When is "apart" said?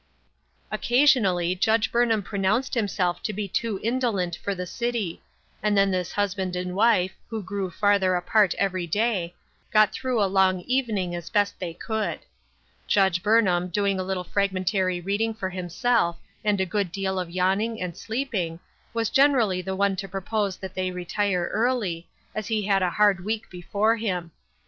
8.15-8.55